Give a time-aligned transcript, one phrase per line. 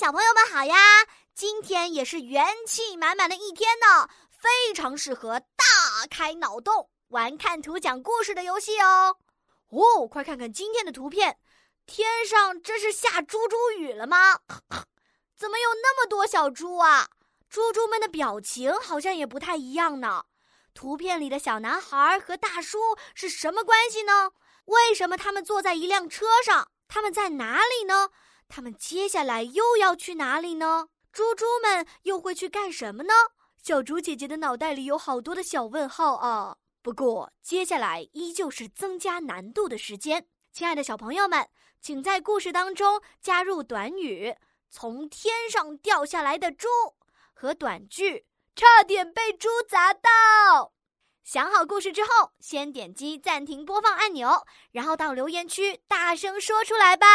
[0.00, 0.74] 小朋友们好呀！
[1.34, 9.18] 今天也是元气满满的一天呢，非常适合大开脑洞玩看图讲故事的游戏哦。
[9.68, 11.36] 哦，快看看今天的图片，
[11.84, 14.40] 天上这是下猪猪雨了吗？
[15.36, 17.10] 怎么有那么多小猪啊？
[17.50, 20.24] 猪猪们的表情好像也不太一样呢。
[20.72, 24.30] 图片里的小男孩和大叔是什么关系呢？
[24.64, 26.70] 为什么他们坐在一辆车上？
[26.88, 28.08] 他们在哪里呢？
[28.50, 30.88] 他们接下来又要去哪里呢？
[31.12, 33.14] 猪猪们又会去干什么呢？
[33.62, 36.56] 小猪姐姐的脑袋里有好多的小问号啊！
[36.82, 41.48] 不过接下来依旧是增加难度的时间，亲爱的小朋友们，
[41.80, 44.34] 请在故事当中加入短语
[44.68, 46.68] “从天上掉下来的猪”
[47.32, 48.26] 和短句
[48.56, 50.72] “差点被猪砸到”。
[51.22, 57.06] 想好故事之后，先点击暂停播放按钮，然后到留言区大声说出来吧。